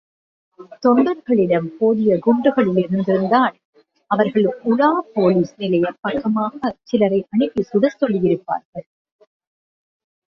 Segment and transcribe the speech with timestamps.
[0.85, 3.53] தொணடர்களிடம் போதிய குண்டுகளிருந்திருந்தால்
[4.11, 8.87] அவர்கள் ஊலா போலிஸ் நிலையப் பக்கமாகச் சிலரை அனுப்பிச் சுடக் கொல்லியிருப்பார்கள்.